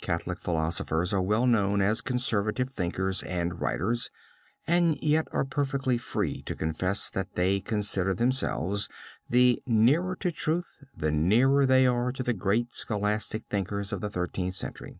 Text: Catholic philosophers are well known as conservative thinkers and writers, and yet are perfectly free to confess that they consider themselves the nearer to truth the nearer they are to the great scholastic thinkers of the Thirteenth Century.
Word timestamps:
Catholic 0.00 0.40
philosophers 0.40 1.12
are 1.12 1.20
well 1.20 1.46
known 1.46 1.82
as 1.82 2.00
conservative 2.00 2.70
thinkers 2.72 3.22
and 3.22 3.60
writers, 3.60 4.08
and 4.66 4.96
yet 5.02 5.28
are 5.32 5.44
perfectly 5.44 5.98
free 5.98 6.40
to 6.44 6.54
confess 6.54 7.10
that 7.10 7.34
they 7.34 7.60
consider 7.60 8.14
themselves 8.14 8.88
the 9.28 9.62
nearer 9.66 10.16
to 10.16 10.30
truth 10.30 10.78
the 10.96 11.12
nearer 11.12 11.66
they 11.66 11.86
are 11.86 12.10
to 12.12 12.22
the 12.22 12.32
great 12.32 12.72
scholastic 12.74 13.42
thinkers 13.50 13.92
of 13.92 14.00
the 14.00 14.08
Thirteenth 14.08 14.54
Century. 14.54 14.98